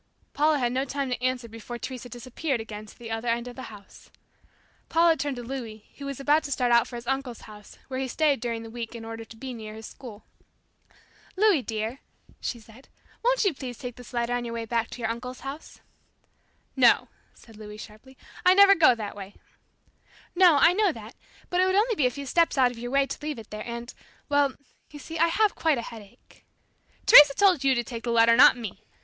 Paula 0.33 0.57
had 0.57 0.71
no 0.71 0.83
time 0.83 1.11
to 1.11 1.23
answer 1.23 1.47
before 1.47 1.77
Teresa 1.77 2.09
disappeared 2.09 2.59
again 2.59 2.87
to 2.87 2.97
the 2.97 3.11
other 3.11 3.27
end 3.27 3.47
of 3.47 3.55
the 3.55 3.69
house. 3.69 4.09
Paula 4.89 5.15
turned 5.15 5.35
to 5.35 5.43
Louis, 5.43 5.85
who 5.99 6.07
was 6.07 6.19
about 6.19 6.41
to 6.45 6.51
start 6.51 6.71
out 6.71 6.87
for 6.87 6.95
his 6.95 7.05
uncle's 7.05 7.41
house, 7.41 7.77
where 7.87 7.99
he 7.99 8.07
stayed 8.07 8.39
during 8.39 8.63
the 8.63 8.71
week 8.71 8.95
in 8.95 9.05
order 9.05 9.23
to 9.23 9.37
be 9.37 9.53
near 9.53 9.75
his 9.75 9.85
school. 9.85 10.25
"Louis 11.35 11.61
dear," 11.61 11.99
she 12.39 12.59
said, 12.59 12.89
"won't 13.23 13.45
you 13.45 13.53
please 13.53 13.77
take 13.77 13.95
this 13.95 14.11
letter 14.11 14.33
on 14.33 14.43
your 14.43 14.55
way 14.55 14.65
back 14.65 14.89
to 14.89 15.01
your 15.01 15.09
uncle's 15.11 15.41
house?" 15.41 15.81
"No," 16.75 17.07
said 17.35 17.55
Louis 17.55 17.77
sharply; 17.77 18.17
"I 18.43 18.55
never 18.55 18.73
go 18.73 18.95
that 18.95 19.15
way." 19.15 19.35
"No, 20.33 20.55
I 20.59 20.73
know 20.73 20.91
that; 20.91 21.13
but 21.51 21.61
it 21.61 21.65
would 21.67 21.75
only 21.75 21.93
be 21.93 22.07
a 22.07 22.09
few 22.09 22.25
steps 22.25 22.57
out 22.57 22.71
of 22.71 22.79
your 22.79 22.89
way 22.89 23.05
to 23.05 23.19
leave 23.21 23.37
it 23.37 23.51
there, 23.51 23.67
and 23.67 23.93
well 24.29 24.55
you 24.89 24.97
see 24.97 25.19
I 25.19 25.27
have 25.27 25.53
quite 25.53 25.77
a 25.77 25.83
headache." 25.83 26.43
"Teresa 27.05 27.35
told 27.35 27.63
you 27.63 27.75
to 27.75 27.83
take 27.83 28.03
the 28.03 28.09
letter, 28.11 28.35
not 28.35 28.57
me. 28.57 28.81